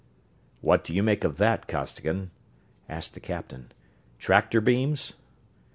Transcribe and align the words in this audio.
"What 0.61 0.83
do 0.83 0.95
you 0.95 1.03
make 1.03 1.23
of 1.23 1.37
that, 1.37 1.67
Costigan?" 1.67 2.31
asked 2.89 3.13
the 3.13 3.19
captain. 3.19 3.71
"Tractor 4.17 4.59
beams?" 4.59 5.13